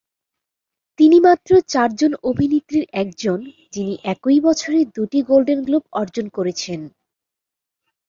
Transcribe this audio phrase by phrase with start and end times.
[0.99, 3.39] তিনি মাত্র চারজন অভিনেত্রীর একজন,
[3.73, 6.79] যিনি একই বছর দুটি গোল্ডেন গ্লোব অর্জন করেছেন।